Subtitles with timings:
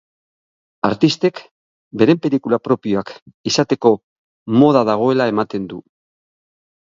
[0.87, 1.41] Artistek
[2.01, 3.11] beren pelikula propioak
[3.51, 3.93] izateko
[4.61, 5.81] moda dagoela ematen du.